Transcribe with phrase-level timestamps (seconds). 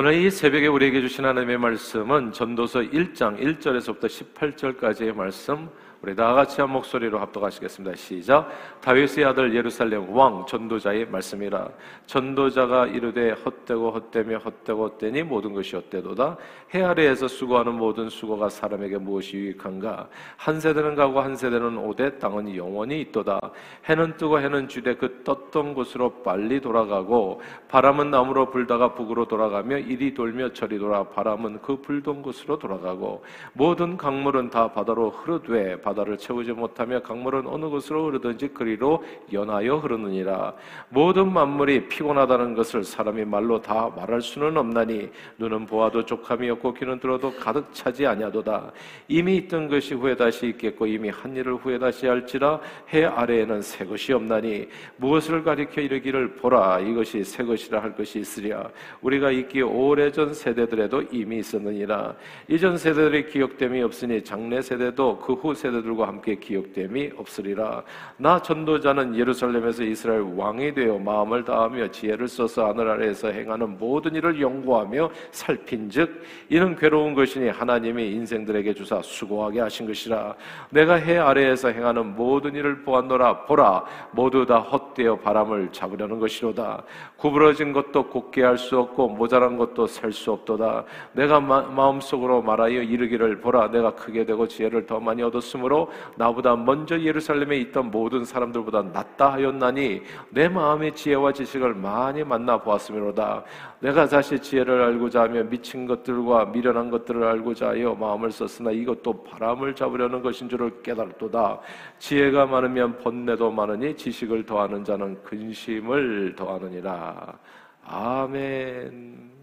[0.00, 5.68] 오늘 이 새벽에 우리에게 주신 하나님의 말씀은 전도서 1장 1절에서부터 18절까지의 말씀
[6.00, 7.96] 우리 다 같이 한 목소리로 합독하시겠습니다.
[7.96, 8.48] 시작.
[8.80, 11.68] 다윗의 아들 예루살렘 왕 전도자의 말씀이라.
[12.06, 16.36] 전도자가 이르되 헛되고 헛되며 헛되고 헛되니 모든 것이 헛되도다.
[16.72, 20.08] 해 아래에서 수고하는 모든 수고가 사람에게 무엇이 유익한가?
[20.36, 23.40] 한 세대는 가고 한 세대는 오되 땅은 영원히 있도다.
[23.88, 30.14] 해는 뜨고 해는 주되 그 떴던 곳으로 빨리 돌아가고 바람은 남으로 불다가 북으로 돌아가며 이리
[30.14, 36.52] 돌며 저리 돌아 바람은 그 불던 곳으로 돌아가고 모든 강물은 다 바다로 흐르되 바다를 채우지
[36.52, 39.02] 못하며 강물은 어느 곳으로 흐르든지 그리로
[39.32, 40.52] 연하여 흐르느니라.
[40.90, 46.98] 모든 만물이 피곤하다는 것을 사람이 말로 다 말할 수는 없나니 눈은 보아도 족함이 없고 귀는
[47.00, 48.72] 들어도 가득 차지 아니하도다.
[49.08, 52.60] 이미 있던 것이 후에 다시 있겠고 이미 한 일을 후에 다시 할지라
[52.92, 56.80] 해 아래에는 새 것이 없나니 무엇을 가리켜 이르기를 보라.
[56.80, 58.68] 이것이 새 것이라 할 것이 있으랴.
[59.00, 62.14] 우리가 있기 오래전 세대들에도 이미 있었느니라.
[62.48, 67.82] 이전 세대들의 기억됨이 없으니 장래 세대도 그 후 세대 세대들과 함께 기억됨이 없으리라.
[68.16, 74.40] 나 전도자는 예루살렘에서 이스라엘 왕이 되어 마음을 다하며 지혜를 써서 하늘 아래에서 행하는 모든 일을
[74.40, 80.34] 연구하며 살핀즉 이는 괴로운 것이니 하나님이 인생들에게 주사 수고하게 하신 것이라.
[80.70, 86.82] 내가 해 아래에서 행하는 모든 일을 보았노라 보라 모두 다 헛되어 바람을 잡으려는 것이로다.
[87.16, 90.84] 구부러진 것도 곱게 할 수 없고 모자란 것도 셀수 없도다.
[91.12, 95.90] 내가 마, 마음속으로 말하여 이르기를 보라 내가 크게 되고 지혜를 더 많이 얻었으므 로 이름으로
[96.16, 103.44] 나보다 먼저 예루살렘에 있던 모든 사람들보다 낫다 하였나니 내 마음의 지혜와 지식을 많이 만나 보았음이로다.
[103.80, 109.74] 내가 다시 지혜를 알고자 하며 미친 것들과 미련한 것들을 알고자 하여 마음을 썼으나 이것도 바람을
[109.74, 111.60] 잡으려는 것인 줄을 깨달았도다.
[111.98, 117.38] 지혜가 많으면 번뇌도 많으니 지식을 더하는 자는 근심을 더하느니라.
[117.84, 119.37] 아멘.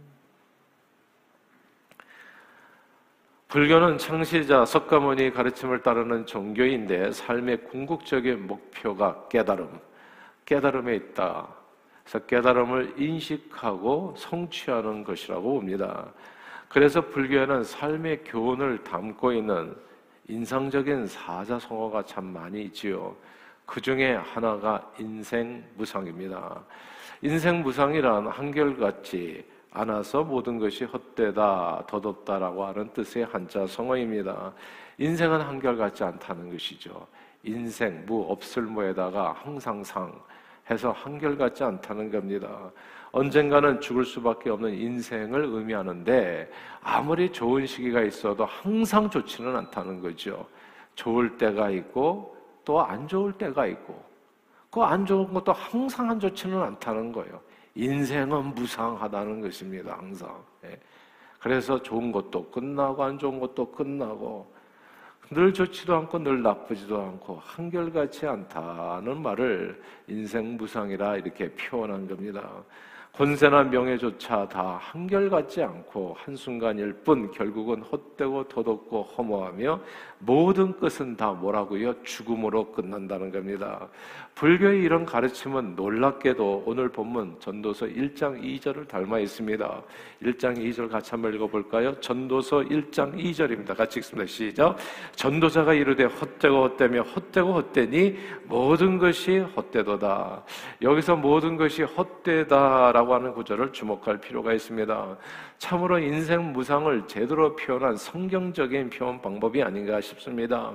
[3.55, 9.69] 불교는 창시자 석가모니 가르침을 따르는 종교인데 삶의 궁극적인 목표가 깨달음,
[10.43, 11.47] 깨달음에 있다.
[12.03, 16.11] 그래서 깨달음을 인식하고 성취하는 것이라고 봅니다.
[16.67, 19.73] 그래서 불교에는 삶의 교훈을 담고 있는
[20.27, 23.15] 인상적인 사자성어가 참 많이 있지요.
[23.65, 26.61] 그 중에 하나가 인생 무상입니다.
[27.21, 29.45] 인생 무상이란 한결같이
[29.75, 34.53] 안아서 모든 것이 헛되다, 덧없다라고 하는 뜻의 한자 성어입니다.
[34.97, 37.05] 인생은 한결같지 않다는 것이죠.
[37.43, 40.13] 인생, 무, 없을 무에다가 항상 상
[40.69, 42.71] 해서 한결같지 않다는 겁니다.
[43.11, 46.49] 언젠가는 죽을 수밖에 없는 인생을 의미하는데
[46.81, 50.45] 아무리 좋은 시기가 있어도 항상 좋지는 않다는 거죠.
[50.95, 54.03] 좋을 때가 있고 또 안 좋을 때가 있고
[54.71, 57.39] 그 안 좋은 것도 항상 안 좋지는 않다는 거예요.
[57.75, 59.97] 인생은 무상하다는 것입니다.
[59.97, 60.43] 항상.
[60.63, 60.79] 예.
[61.39, 64.51] 그래서 좋은 것도 끝나고 안 좋은 것도 끝나고
[65.31, 72.63] 늘 좋지도 않고 늘 나쁘지도 않고 한결같지 않다는 말을 인생 무상이라 이렇게 표현한 겁니다.
[73.17, 79.79] 권세나 명예조차 다 한결같지 않고 한순간일 뿐 결국은 헛되고 도덕고 허무하며
[80.19, 82.03] 모든 끝은 다 뭐라고요?
[82.03, 83.87] 죽음으로 끝난다는 겁니다.
[84.35, 89.81] 불교의 이런 가르침은 놀랍게도 오늘 본문 전도서 1장 2절을 닮아 있습니다.
[90.23, 91.97] 1장 2절 같이 한번 읽어볼까요?
[92.01, 93.77] 전도서 1장 2절입니다.
[93.77, 94.27] 같이 읽습니다.
[94.27, 94.75] 시작.
[95.15, 100.43] 전도자가 이르되 헛되고 헛되며 헛되고 헛되니 모든 것이 헛되도다.
[100.81, 105.17] 여기서 모든 것이 헛되다라고 하는 구절을 주목할 필요가 있습니다.
[105.57, 110.73] 참으로 인생 무상을 제대로 표현한 성경적인 표현 방법이 아닌가 싶습니다.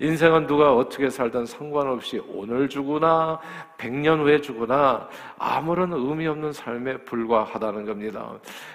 [0.00, 3.38] 인생은 누가 어떻게 살든 상관없이 오늘 죽으나
[3.76, 8.32] 백년 후에 죽으나 아무런 의미 없는 삶에 불과하다는 겁니다.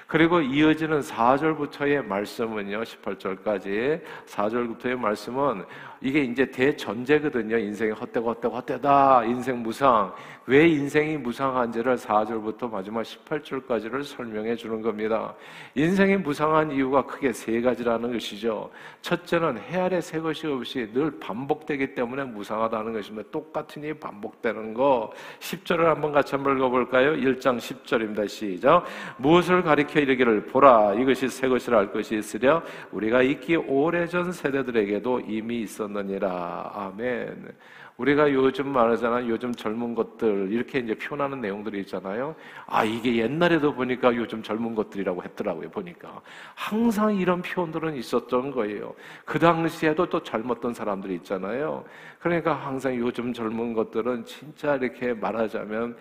[0.07, 5.65] 그리고 이어지는 4절부터의 말씀은요, 18절까지 4절부터의 말씀은
[6.01, 7.57] 이게 이제 대전제거든요.
[7.57, 9.23] 인생이 헛되고 헛되고 헛되다.
[9.25, 10.13] 인생 무상.
[10.45, 15.33] 왜 인생이 무상한지를 4절부터 마지막 18절까지를 설명해 주는 겁니다.
[15.75, 18.69] 인생이 무상한 이유가 크게 세 가지라는 것이죠.
[19.01, 23.29] 첫째는 해 아래 새 것이 없이 늘 반복되기 때문에 무상하다는 것입니다.
[23.29, 25.11] 똑같은 이 반복되는 거.
[25.39, 27.13] 10절을 한번 같이 한번 읽어볼까요?
[27.13, 28.27] 1장 10절입니다.
[28.29, 28.85] 시작.
[29.17, 30.93] 무엇을 가리켜 이르기를 보라.
[30.93, 32.63] 이것이 새 것이라 할 것이 있으랴.
[32.91, 36.71] 우리가 있기 오래전 세대들에게도 이미 있었 느니라.
[36.73, 37.55] 아멘.
[37.97, 42.35] 우리가 요즘 말하잖아 요즘 젊은 것들 이렇게 이제 표현하는 내용들이 있잖아요.
[42.67, 45.69] 아 이게 옛날에도 보니까 요즘 젊은 것들이라고 했더라고요.
[45.71, 46.21] 보니까
[46.53, 48.93] 항상 이런 표현들은 있었던 거예요.
[49.25, 51.83] 그 당시에도 또 젊었던 사람들이 있잖아요.
[52.19, 55.97] 그러니까 항상 요즘 젊은 것들은 진짜 이렇게 말하자면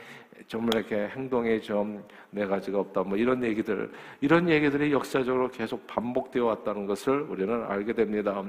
[0.47, 3.03] 정말 이렇게 행동에 좀네 가지가 없다.
[3.03, 3.91] 뭐 이런 얘기들,
[4.21, 8.43] 이런 얘기들이 역사적으로 계속 반복되어 왔다는 것을 우리는 알게 됩니다.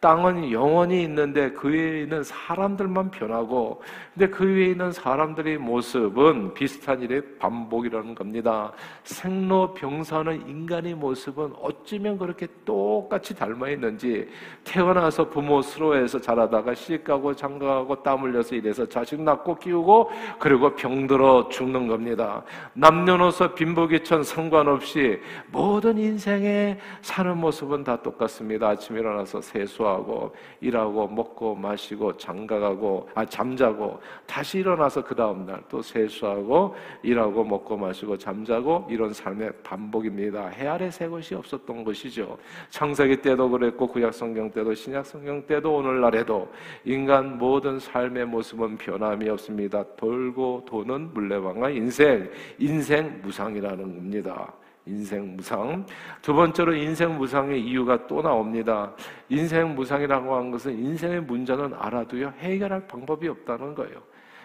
[0.00, 3.82] 땅은 영원히 있는데 그 위에 있는 사람들만 변하고,
[4.14, 8.72] 근데 그 위에 있는 사람들의 모습은 비슷한 일의 반복이라는 겁니다.
[9.04, 14.28] 생로병사는 인간의 모습은 어쩌면 그렇게 똑같이 닮아 있는지
[14.64, 21.86] 태어나서 부모 스로에서 자라다가 시집가고 장가가고 땀 흘려서 이래서 자식 낳고 키우고 그리고 병들어 죽는
[21.88, 22.42] 겁니다.
[22.72, 25.20] 남녀노소 빈부귀천 상관없이
[25.50, 28.68] 모든 인생에 사는 모습은 다 똑같습니다.
[28.68, 35.82] 아침 일어나서 세수하고 일하고 먹고 마시고 장가가고 아 잠자고 다시 일어나서 그 다음 날 또
[35.82, 40.48] 세수하고 일하고 먹고 마시고 잠자고 이런 삶의 반복입니다.
[40.48, 42.38] 해 아래 새 것이 없었던 것이죠.
[42.70, 46.50] 창세기 때도 그랬고 구약 성경 때도 신약 성경 때도 오늘날에도
[46.84, 49.84] 인간 모든 삶의 모습은 변함이 없습니다.
[49.96, 54.52] 돌고 도는 물레방아 인생, 인생 무상이라는 겁니다.
[54.84, 55.84] 인생 무상.
[56.22, 58.92] 두 번째로 인생 무상의 이유가 또 나옵니다.
[59.28, 64.00] 인생 무상이라고 하는 것은 인생의 문제는 알아도요, 해결할 방법이 없다는 거예요.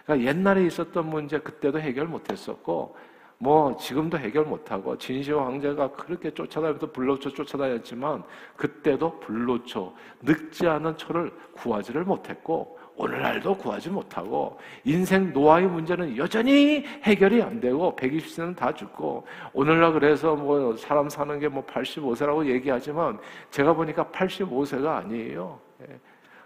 [0.05, 2.95] 그러니까 옛날에 있었던 문제 그때도 해결 못 했었고,
[3.37, 8.23] 뭐 지금도 해결 못하고 진시황 황제가 그렇게 쫓아다니면서 불로초 쫓아다녔지만
[8.55, 17.41] 그때도 불로초 늙지 않은 초를 구하지를 못했고 오늘날도 구하지 못하고 인생 노화의 문제는 여전히 해결이
[17.41, 23.73] 안 되고 120세는 다 죽고 오늘날 그래서 뭐 사람 사는 게 뭐 85세라고 얘기하지만 제가
[23.73, 25.59] 보니까 85세가 아니에요.
[25.81, 25.99] 예.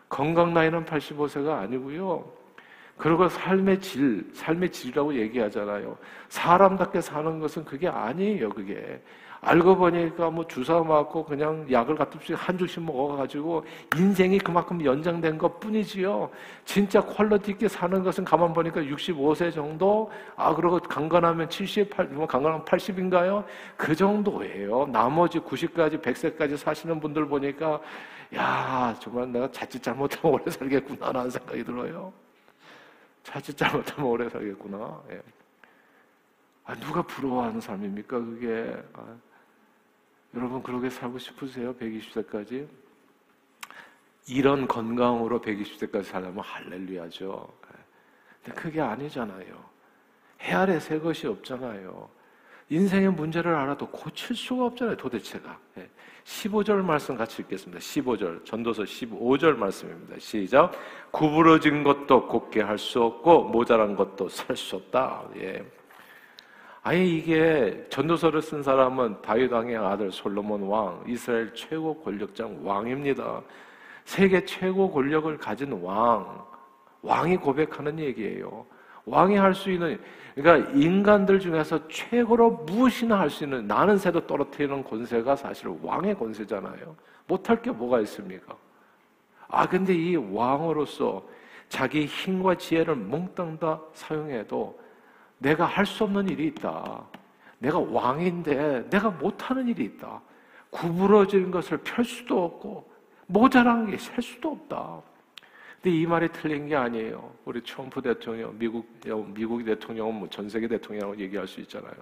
[0.09, 2.25] 건강 나이는 85세가 아니고요.
[2.97, 5.97] 그리고 삶의 질, 삶의 질이라고 얘기하잖아요.
[6.29, 9.01] 사람답게 사는 것은 그게 아니에요, 그게.
[9.45, 13.63] 알고 보니까 뭐 주사 맞고 그냥 약을 가끔씩 한 줄씩 먹어가지고
[13.95, 16.31] 인생이 그만큼 연장된 것 뿐이지요.
[16.65, 20.11] 진짜 퀄러티 있게 사는 것은 가만 보니까 65세 정도?
[20.35, 23.45] 아, 그리고 강건하면 78, 뭐 강건하면 80인가요?
[23.77, 24.87] 그 정도예요.
[24.87, 27.79] 나머지 90까지, 100세까지 사시는 분들 보니까
[28.35, 32.11] 야, 정말 내가 자칫 잘못하면 오래 살겠구나 라는 생각이 들어요.
[33.21, 35.01] 자칫 잘못하면 오래 살겠구나.
[35.11, 35.21] 예.
[36.63, 38.75] 아, 누가 부러워하는 삶입니까, 그게?
[38.93, 39.03] 아,
[40.35, 41.73] 여러분, 그렇게 살고 싶으세요?
[41.75, 42.67] 120세까지?
[44.27, 47.53] 이런 건강으로 120세까지 살려면 할렐루야죠.
[47.67, 47.83] 예.
[48.43, 49.63] 근데 그게 아니잖아요.
[50.41, 52.09] 해 아래 새 것이 없잖아요.
[52.69, 55.57] 인생의 문제를 알아도 고칠 수가 없잖아요, 도대체가.
[56.25, 56.81] 15절 예.
[56.81, 57.79] 말씀 같이 읽겠습니다.
[57.79, 60.17] 15절, 전도서 15절 말씀입니다.
[60.19, 60.71] 시작.
[61.11, 65.29] 구부러진 것도 곱게 할 수 없고, 모자란 것도 살 수 없다.
[65.37, 65.63] 예.
[66.87, 73.41] 아예 이게 전도서를 쓴 사람은 다윗 왕의 아들 솔로몬 왕, 이스라엘 최고 권력자 왕입니다.
[74.03, 76.45] 세계 최고 권력을 가진 왕,
[77.01, 78.67] 왕이 고백하는 얘기예요.
[79.05, 79.99] 왕이 할 수 있는
[80.35, 86.95] 그러니까 인간들 중에서 최고로 무엇이나 할 수 있는 나는 새도 떨어뜨리는 권세가 사실 왕의 권세잖아요.
[87.25, 88.55] 못할 게 뭐가 있습니까?
[89.47, 91.25] 아 근데 이 왕으로서
[91.67, 94.84] 자기 힘과 지혜를 몽땅 다 사용해도
[95.37, 97.03] 내가 할 수 없는 일이 있다.
[97.59, 100.21] 내가 왕인데 내가 못하는 일이 있다.
[100.69, 102.89] 구부러진 것을 펼 수도 없고
[103.27, 105.01] 모자란 게 셀 수도 없다.
[105.81, 107.31] 근데 이 말이 틀린 게 아니에요.
[107.45, 108.87] 우리 트럼프 대통령, 미국
[109.33, 111.93] 미국 대통령은 뭐전 세계 대통령이라고 얘기할 수 있잖아요.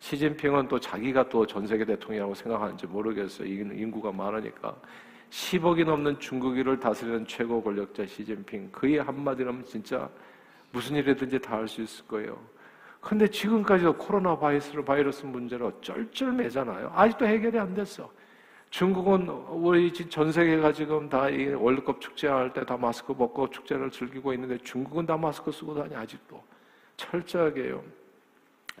[0.00, 3.48] 시진핑은 또 자기가 또 전 세계 대통령이라고 생각하는지 모르겠어요.
[3.48, 4.74] 인구가 많으니까.
[5.30, 8.70] 10억이 넘는 중국인을 다스리는 최고 권력자 시진핑.
[8.70, 10.08] 그의 한마디라면 진짜
[10.72, 12.38] 무슨 일이든지 다 할 수 있을 거예요.
[13.00, 16.92] 근데 지금까지도 코로나 바이러스, 바이러스 문제로 쩔쩔매잖아요.
[16.94, 18.10] 아직도 해결이 안 됐어.
[18.70, 24.58] 중국은 우리 전 세계가 지금 다 월드컵 축제할 때 다 마스크 벗고 축제를 즐기고 있는데
[24.58, 26.42] 중국은 다 마스크 쓰고 다니 아직도
[26.96, 27.82] 철저하게요.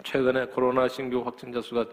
[0.02, 1.86] 최근에 코로나 신규 확진자 수가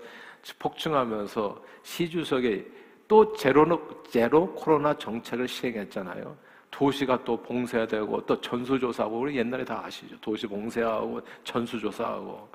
[0.60, 2.66] 폭증하면서 시 주석에
[3.08, 6.36] 또 제로 제로 코로나 정책을 시행했잖아요.
[6.76, 10.20] 도시가 또 봉쇄되고 또 전수조사하고 우리 옛날에 다 아시죠.
[10.20, 12.50] 도시 봉쇄하고 전수조사하고.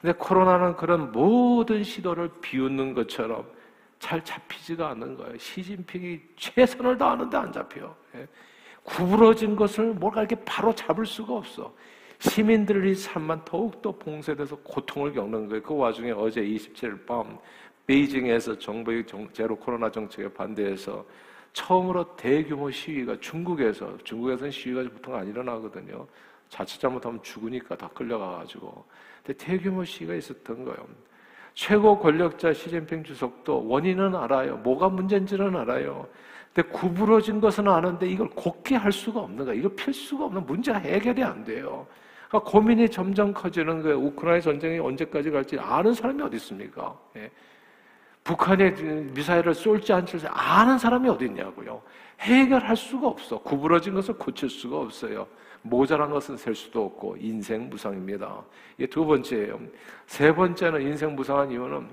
[0.00, 3.44] 근데 코로나는 그런 모든 시도를 비웃는 것처럼
[3.98, 5.36] 잘 잡히지가 않는 거예요.
[5.36, 7.92] 시진핑이 최선을 다하는데 안 잡혀.
[8.14, 8.28] 예.
[8.84, 11.74] 구부러진 것을 뭔가 이렇게 바로 잡을 수가 없어.
[12.20, 15.62] 시민들의 삶만 더욱더 봉쇄돼서 고통을 겪는 거예요.
[15.64, 17.36] 그 와중에 어제 27일 밤
[17.88, 21.04] 베이징에서 정부의 제로 코로나 정책에 반대해서
[21.58, 26.06] 처음으로 대규모 시위가 중국에서 중국에서는 시위가 보통 안 일어나거든요.
[26.48, 28.84] 자칫 잘못하면 죽으니까 다 끌려가가지고.
[29.24, 30.86] 근데 대규모 시위가 있었던 거예요.
[31.54, 34.58] 최고 권력자 시진핑 주석도 원인은 알아요.
[34.58, 36.06] 뭐가 문제인지는 알아요.
[36.54, 39.54] 근데 구부러진 것은 아는데 이걸 곱게 할 수가 없는 거야.
[39.54, 41.88] 이걸 필 수가 없는 문제가 해결이 안 돼요.
[42.28, 43.98] 그러니까 고민이 점점 커지는 거예요.
[43.98, 46.96] 우크라이나 전쟁이 언제까지 갈지 아는 사람이 어디 있습니까?
[47.16, 47.28] 예.
[48.24, 48.70] 북한에
[49.14, 51.82] 미사일을 쏠지 않을지 아는 사람이 어디 있냐고요.
[52.20, 53.38] 해결할 수가 없어.
[53.38, 55.26] 구부러진 것을 고칠 수가 없어요.
[55.62, 58.42] 모자란 것은 셀 수도 없고 인생 무상입니다.
[58.76, 59.60] 이게 두 번째예요.
[60.06, 61.88] 세 번째는 인생 무상한 이유는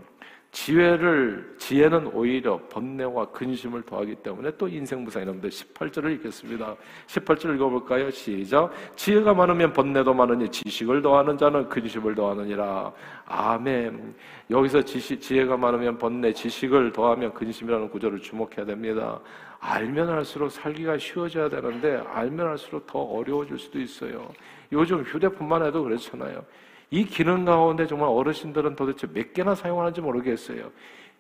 [0.56, 5.50] 지혜를 지혜는 오히려 번뇌와 근심을 더하기 때문에 또 인생 무상이랍니다.
[5.50, 6.78] 18절을 읽겠습니다.
[7.08, 8.10] 18절 읽어볼까요?
[8.10, 8.72] 시작.
[8.96, 12.94] 지혜가 많으면 번뇌도 많으니 지식을 더하는 자는 근심을 더하느니라.
[13.26, 14.16] 아멘.
[14.50, 19.20] 여기서 지시, 지혜가 많으면 번뇌, 지식을 더하면 근심이라는 구절을 주목해야 됩니다.
[19.60, 24.32] 알면 할수록 살기가 쉬워져야 되는데 알면 할수록 더 어려워질 수도 있어요.
[24.72, 26.46] 요즘 휴대폰만 해도 그렇잖아요.
[26.92, 30.72] 이 기능 가운데 정말 어르신들은 도대체 몇 개나 사용하는지 모르겠어요.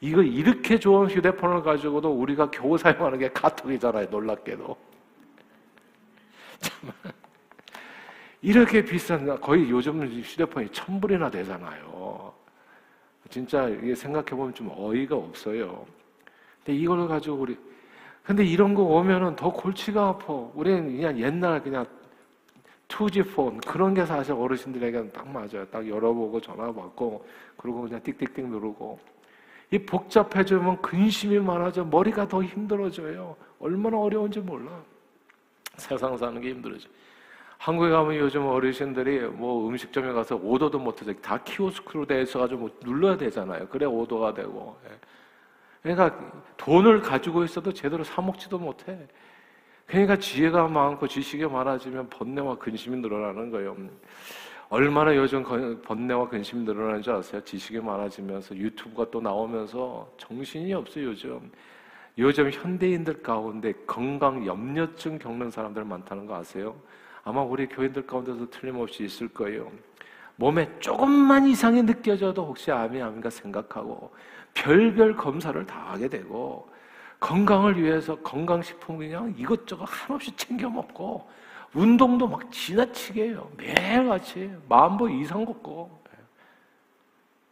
[0.01, 4.07] 이거 이렇게 좋은 휴대폰을 가지고도 우리가 겨우 사용하는 게 카톡이잖아요.
[4.09, 4.77] 놀랍게도.
[6.59, 6.91] 참
[8.41, 12.33] 이렇게 비싼 거의 요즘 휴대폰이 천 불이나 되잖아요.
[13.29, 15.85] 진짜 이게 생각해 보면 좀 어이가 없어요.
[16.63, 17.57] 근데 이걸 가지고 우리
[18.23, 20.33] 근데 이런 거 오면은 더 골치가 아파.
[20.53, 21.85] 우리는 그냥 옛날 그냥
[22.87, 25.65] 2G 폰 그런 게 사실 어르신들에게는 딱 맞아요.
[25.71, 27.25] 딱 열어보고 전화 받고
[27.57, 28.99] 그리고 그냥 띡띡띡 누르고
[29.71, 33.35] 이 복잡해지면 근심이 많아져 머리가 더 힘들어져요.
[33.59, 34.71] 얼마나 어려운지 몰라.
[35.77, 36.87] 세상 사는 게 힘들어져.
[37.57, 43.17] 한국에 가면 요즘 어르신들이 뭐 음식점에 가서 오더도 못해서 다 키오스크로 돼 있어가지고 뭐 눌러야
[43.17, 43.67] 되잖아요.
[43.69, 44.77] 그래 오더가 되고.
[44.85, 44.91] 예.
[45.81, 46.17] 그러니까
[46.57, 49.07] 돈을 가지고 있어도 제대로 사 먹지도 못해.
[49.85, 53.77] 그러니까 지혜가 많고 지식이 많아지면 번뇌와 근심이 늘어나는 거예요.
[54.69, 55.43] 얼마나 요즘
[55.83, 57.41] 번뇌와 근심이 늘어나는 줄 아세요?
[57.43, 61.51] 지식이 많아지면서 유튜브가 또 나오면서 정신이 없어요, 요즘.
[62.17, 66.75] 요즘 현대인들 가운데 건강 염려증 겪는 사람들 많다는 거 아세요?
[67.23, 69.71] 아마 우리 교인들 가운데도 틀림없이 있을 거예요.
[70.37, 74.11] 몸에 조금만 이상이 느껴져도 혹시 암이 암인가 생각하고
[74.53, 76.69] 별별 검사를 다 하게 되고
[77.25, 81.27] 건강을 위해서 건강식품 그냥 이것저것 한없이 챙겨 먹고
[81.73, 83.49] 운동도 막 지나치게 해요.
[83.57, 86.03] 매일같이 만보 이상 걷고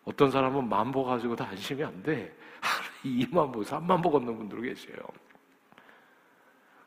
[0.06, 2.32] 어떤 사람은 만보 가지고도 안심이 안 돼.
[2.62, 4.98] 하루 2만 보, 3만 보 걷는 분들 계세요.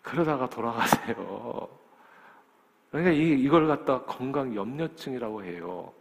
[0.01, 1.69] 그러다가 돌아가세요.
[2.93, 5.93] 그러니까 이, 이걸 갖다 건강 염려증이라고 해요.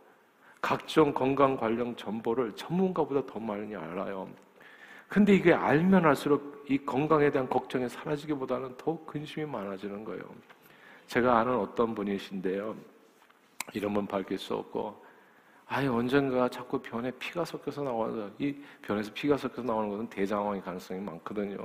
[0.62, 4.30] 각종 건강 관련 정보를 전문가보다 더 많이 알아요.
[5.08, 10.24] 근데 이게 알면 알수록 이 건강에 대한 걱정이 사라지기보다는 더 근심이 많아지는 거예요.
[11.08, 12.76] 제가 아는 어떤 분이신데요.
[13.74, 15.04] 이름은 밝힐 수 없고,
[15.68, 21.00] 아예 언젠가 자꾸 변에 피가 섞여서 나와서, 이 변에서 피가 섞여서 나오는 것은 대장암의 가능성이
[21.02, 21.58] 많거든요.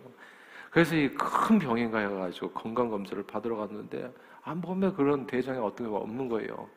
[0.71, 6.29] 그래서 이 큰 병인가 해가지고 건강검사를 받으러 갔는데, 안 보면 그런 대장에 어떤 게 없는
[6.29, 6.69] 거예요.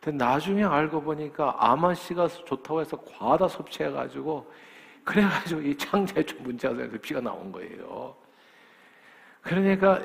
[0.00, 4.50] 근데 나중에 알고 보니까 아마씨가 좋다고 해서 과다 섭취해가지고
[5.04, 8.16] 그래가지고 이 창자에 문자에서 피가 나온 거예요.
[9.42, 10.00] 그러니까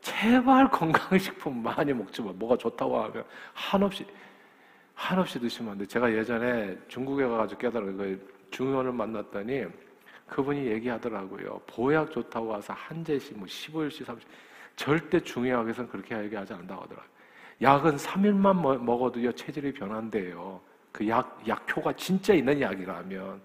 [0.00, 2.32] 제발 건강식품 많이 먹지 마.
[2.32, 4.04] 뭐가 좋다고 하면 한없이
[4.94, 5.86] 한없이 드시면 안 돼.
[5.86, 8.16] 제가 예전에 중국에 가가지고 깨달은 거예요.
[8.50, 9.64] 중의원을 만났더니
[10.26, 11.60] 그분이 얘기하더라고요.
[11.66, 14.20] 보약 좋다고 와서 한 제씩 뭐 15일씩 30일
[14.76, 17.10] 절대 중의학에서는 그렇게 얘기하지 않는다고 하더라고요.
[17.62, 20.60] 약은 3일만 먹어도요 체질이 변한대요.
[20.92, 23.40] 그 약, 약효가 진짜 있는 약이라면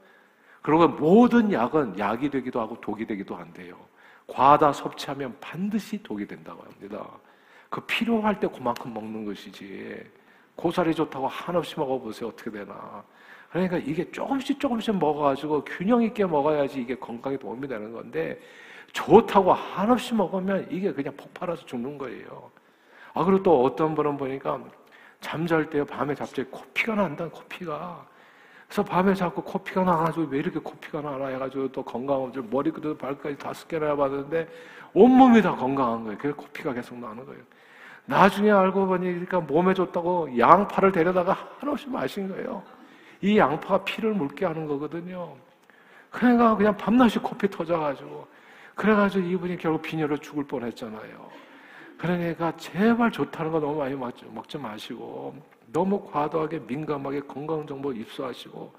[0.66, 3.78] 그리고 모든 약은 약이 되기도 하고 독이 되기도 한대요.
[4.26, 7.08] 과다 섭취하면 반드시 독이 된다고 합니다.
[7.70, 10.04] 그 필요할 때 그만큼 먹는 것이지.
[10.56, 12.30] 고사리 좋다고 한없이 먹어보세요.
[12.30, 13.04] 어떻게 되나.
[13.52, 18.42] 그러니까 이게 조금씩 조금씩 먹어가지고 균형 있게 먹어야지 이게 건강에 도움이 되는 건데
[18.92, 22.50] 좋다고 한없이 먹으면 이게 그냥 폭발해서 죽는 거예요.
[23.14, 24.60] 아, 그리고 또 어떤 분은 보니까
[25.22, 28.15] 잠잘 때 밤에 갑자기 코피가 난다, 코피가.
[28.68, 33.68] 그래서 밤에 자꾸 코피가 나가지고 왜 이렇게 코피가 나나 해가지고 또 건강검진 머리부터 발까지 다섯
[33.68, 34.48] 개나 해봤는데
[34.94, 36.18] 온몸이 다 건강한 거예요.
[36.18, 37.42] 그래서 코피가 계속 나는 거예요.
[38.06, 42.64] 나중에 알고 보니 그러니까 몸에 좋다고 양파를 데려다가 한없이 마신 거예요.
[43.22, 45.36] 이 양파가 피를 묽게 하는 거거든요.
[46.10, 48.28] 그러니까 그냥 밤낮이 코피 터져가지고
[48.76, 51.45] 그래가지고 이분이 결국 빈혈로 죽을 뻔했잖아요.
[51.98, 55.36] 그러니까 제발 좋다는 거 너무 많이 먹지 마시고
[55.72, 58.74] 너무 과도하게 민감하게 건강 정보 입수하시고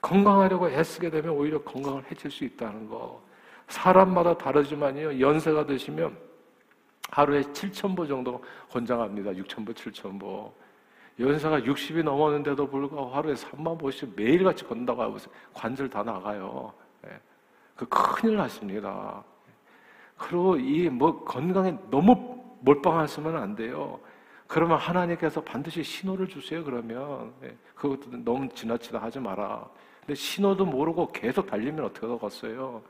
[0.00, 3.20] 건강하려고 애쓰게 되면 오히려 건강을 해칠 수 있다는 거.
[3.68, 5.20] 사람마다 다르지만요.
[5.20, 6.16] 연세가 드시면
[7.10, 9.32] 하루에 7,000보 정도 권장합니다.
[9.32, 10.52] 6,000보, 7,000보.
[11.18, 15.16] 연세가 60이 넘었는데도 불구하고 하루에 3만 보씩 매일같이 걷는다고 하고
[15.52, 16.72] 관절 다 나가요.
[17.02, 17.10] 네.
[17.74, 19.22] 그 큰일 났습니다.
[20.16, 24.00] 그리고 이 뭐 건강에 너무 몰빵하시면 안 돼요.
[24.46, 26.64] 그러면 하나님께서 반드시 신호를 주세요.
[26.64, 29.68] 그러면 예, 그것도 너무 지나치다 하지 마라.
[30.00, 32.82] 근데 신호도 모르고 계속 달리면 어떻게 되겠어요?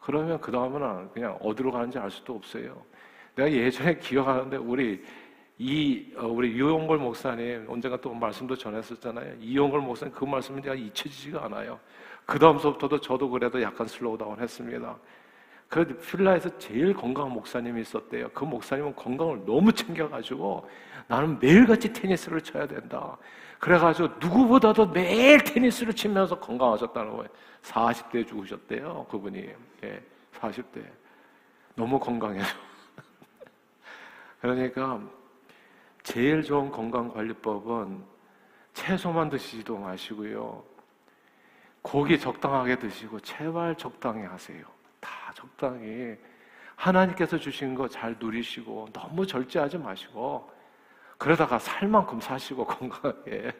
[0.00, 2.82] 그러면 그 다음은 그냥 어디로 가는지 알 수도 없어요.
[3.34, 5.02] 내가 예전에 기억하는데 우리
[5.58, 9.36] 이 어, 우리 이용걸 목사님 언젠가 또 말씀도 전했었잖아요.
[9.40, 11.78] 이용걸 목사님 그 말씀은 제가 잊혀지지가 않아요.
[12.24, 14.96] 그 다음서부터도 저도 그래도 약간 slow down 했습니다.
[15.72, 18.28] 그래도 필라에서 제일 건강한 목사님이 있었대요.
[18.34, 20.68] 그 목사님은 건강을 너무 챙겨가지고
[21.08, 23.16] 나는 매일같이 테니스를 쳐야 된다.
[23.58, 27.28] 그래가지고 누구보다도 매일 테니스를 치면서 건강하셨다는 거예요.
[27.62, 29.06] 40대에 죽으셨대요.
[29.10, 29.50] 그분이.
[29.84, 30.02] 예,
[30.34, 30.84] 40대.
[31.74, 32.54] 너무 건강해서.
[34.42, 35.00] 그러니까
[36.02, 38.04] 제일 좋은 건강관리법은
[38.74, 40.62] 채소만 드시지도 마시고요.
[41.80, 44.81] 고기 적당하게 드시고 제발 적당히 하세요.
[45.32, 46.16] 다 적당히.
[46.76, 50.50] 하나님께서 주신 거 잘 누리시고 너무 절제하지 마시고
[51.18, 53.52] 그러다가 살 만큼 사시고 건강하게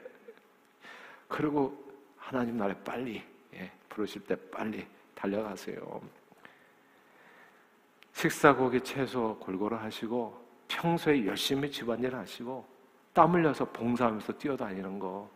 [1.28, 1.76] 그리고
[2.16, 3.22] 하나님 나라에 빨리
[3.54, 6.00] 예, 부르실 때 빨리 달려가세요.
[8.12, 12.66] 식사 고기 채소 골고루 하시고 평소에 열심히 집안일 하시고
[13.12, 15.30] 땀 흘려서 봉사하면서 뛰어다니는 거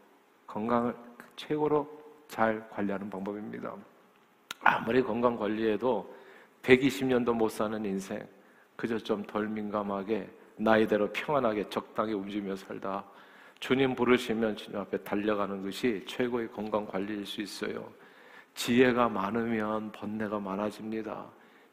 [0.47, 0.95] 건강을
[1.37, 1.88] 최고로
[2.28, 3.75] 잘 관리하는 방법입니다.
[4.61, 6.16] 아무리 건강 관리해도
[6.66, 8.26] 120년도 못 사는 인생
[8.75, 13.04] 그저 좀 덜 민감하게 나이대로 평안하게 적당히 움직이며 살다
[13.61, 17.90] 주님 부르시면 주님 앞에 달려가는 것이 최고의 건강 관리일 수 있어요.
[18.54, 21.25] 지혜가 많으면 번뇌가 많아집니다.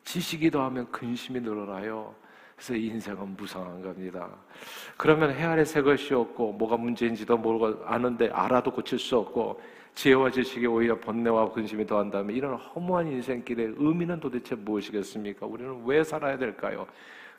[0.05, 2.15] 지식이 더하면 근심이 늘어나요.
[2.55, 4.29] 그래서 인생은 무상한 겁니다.
[4.95, 9.59] 그러면 해 아래 새 것이 없고 뭐가 문제인지도 모르고 아는데 알아도 고칠 수 없고
[9.95, 15.45] 지혜와 지식이 오히려 번뇌와 근심이 더한다면 이런 허무한 인생길의 의미는 도대체 무엇이겠습니까?
[15.45, 16.88] 우리는 왜 살아야 될까요?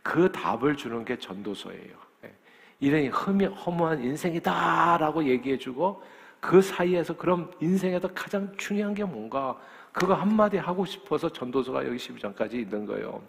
[0.03, 1.97] 그 답을 주는 게 전도서예요.
[2.25, 2.33] 예.
[2.81, 6.03] 이런 허무한 인생이다라고 얘기해주고
[6.41, 9.59] 그 사이에서 그럼 인생에서 가장 중요한 게 뭔가
[9.93, 13.23] 그거 한마디 하고 싶어서 전도서가 여기 12장까지 있는 거예요.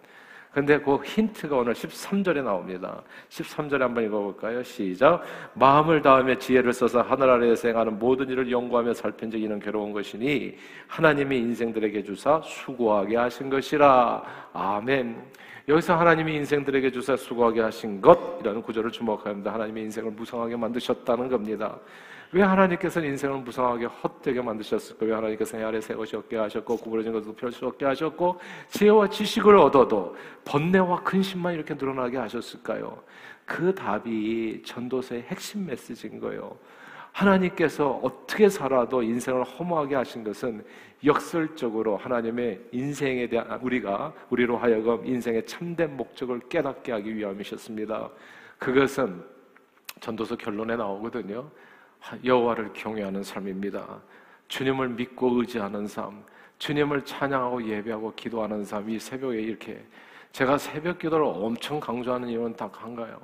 [0.56, 3.02] 근데 그 힌트가 오늘 13절에 나옵니다.
[3.28, 4.62] 13절에 한번 읽어볼까요?
[4.62, 5.22] 시작.
[5.52, 10.56] 마음을 다하며 지혜를 써서 하늘 아래에서 행하는 모든 일을 연구하며 살핀 적 이는 괴로운 것이니
[10.86, 14.22] 하나님이 인생들에게 주사 수고하게 하신 것이라.
[14.54, 15.26] 아멘.
[15.68, 19.52] 여기서 하나님이 인생들에게 주사 수고하게 하신 것 이라는 구절을 주목합니다.
[19.52, 21.78] 하나님이 인생을 무성하게 만드셨다는 겁니다.
[22.32, 25.06] 왜 하나님께서는 인생을 무성하게 헛되게 만드셨을까?
[25.06, 29.56] 왜 하나님께서 해 아래 새 것이 없게 하셨고 구부러진 것도 펼수 없게 하셨고 지혜와 지식을
[29.56, 33.02] 얻어도 번뇌와 근심만 이렇게 늘어나게 하셨을까요?
[33.44, 36.56] 그 답이 전도서의 핵심 메시지인 거예요.
[37.12, 40.64] 하나님께서 어떻게 살아도 인생을 허무하게 하신 것은
[41.04, 48.10] 역설적으로 하나님의 인생에 대한 우리가 우리로 하여금 인생의 참된 목적을 깨닫게 하기 위함이셨습니다.
[48.58, 49.22] 그것은
[50.00, 51.48] 전도서 결론에 나오거든요.
[52.24, 54.00] 여호와를 경외하는 삶입니다.
[54.48, 56.22] 주님을 믿고 의지하는 삶,
[56.58, 59.84] 주님을 찬양하고 예배하고 기도하는 삶, 이 새벽에 이렇게
[60.32, 63.18] 제가 새벽 기도를 엄청 강조하는 이유는 딱 한가요.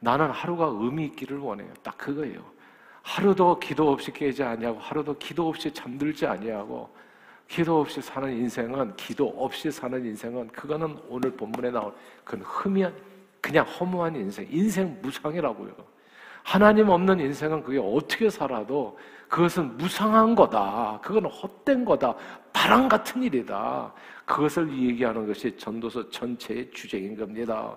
[0.00, 1.72] 나는 하루가 의미 있기를 원해요.
[1.82, 2.44] 딱 그거예요.
[3.02, 6.90] 하루도 기도 없이 깨지 아니하고 하루도 기도 없이 잠들지 아니하고
[7.46, 11.94] 기도 없이 사는 인생은 기도 없이 사는 인생은 그거는 오늘 본문에 나온
[12.24, 12.84] 그 흠이
[13.40, 15.95] 그냥 허무한 인생, 인생 무상이라고요.
[16.46, 18.96] 하나님 없는 인생은 그게 어떻게 살아도
[19.28, 21.00] 그것은 무상한 거다.
[21.02, 22.14] 그건 헛된 거다.
[22.52, 23.92] 바람 같은 일이다.
[24.24, 27.76] 그것을 얘기하는 것이 전도서 전체의 주제인 겁니다.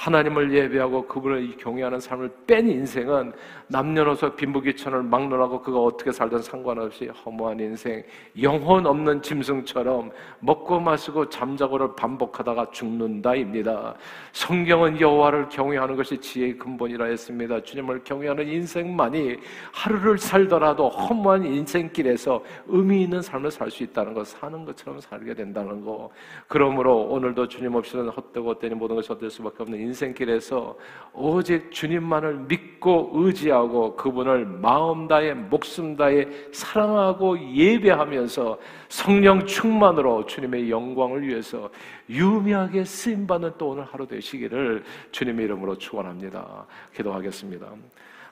[0.00, 3.32] 하나님을 예배하고 그분을 경외하는 삶을 뺀 인생은
[3.68, 8.02] 남녀노소 빈부귀천을 막론하고 그가 어떻게 살든 상관없이 허무한 인생,
[8.40, 10.10] 영혼 없는 짐승처럼
[10.40, 13.94] 먹고 마시고 잠자고를 반복하다가 죽는다입니다.
[14.32, 17.62] 성경은 여호와를 경외하는 것이 지혜의 근본이라 했습니다.
[17.62, 19.36] 주님을 경외하는 인생만이
[19.72, 25.84] 하루를 살더라도 허무한 인생길에서 의미 있는 삶을 살 수 있다는 것, 사는 것처럼 살게 된다는
[25.84, 26.10] 것.
[26.48, 30.76] 그러므로 오늘도 주님 없이는 헛되고 헛되니 모든 것이 헛될 수밖에 없는 인생길에서
[31.12, 41.26] 오직 주님만을 믿고 의지하고 그분을 마음 다해 목숨 다해 사랑하고 예배하면서 성령 충만으로 주님의 영광을
[41.26, 41.68] 위해서
[42.08, 46.66] 유미하게 쓰임 받는 또 오늘 하루 되시기를 주님의 이름으로 축원합니다.
[46.94, 47.66] 기도하겠습니다.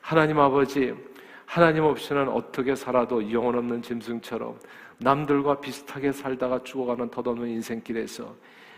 [0.01, 0.95] 하나님 아버지
[1.45, 4.59] 하나님 없이는 어떻게 살아도 영혼 없는 짐승처럼
[4.99, 8.35] 남들과 비슷하게 살다가 죽어가는 덧없는 인생길에서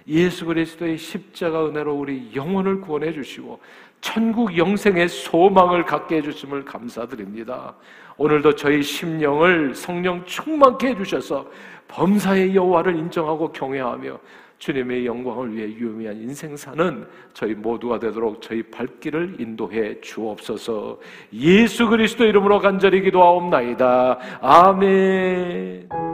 [0.09, 3.61] 예수 그리스도의 십자가 은혜로 우리 영혼을 구원해 주시고
[4.01, 7.75] 천국 영생의 소망을 갖게 해 주심을 감사드립니다.
[8.17, 11.47] 오늘도 저희 심령을 성령 충만케 해 주셔서
[11.89, 14.19] 범사의 여호와를 인정하고 경외하며
[14.59, 20.99] 주님의 영광을 위해 유의미한 인생 사는 저희 모두가 되도록 저희 발길을 인도해 주옵소서.
[21.33, 24.19] 예수 그리스도 이름으로 간절히 기도하옵나이다.
[24.43, 26.11] 아멘.